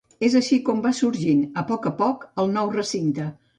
És 0.27 0.37
així 0.37 0.57
com 0.69 0.81
va 0.85 0.93
sorgint 1.01 1.45
a 1.63 1.65
poc 1.73 1.87
a 1.91 1.93
poc 2.01 2.25
el 2.45 2.53
nou 2.59 2.75
recinte. 2.81 3.31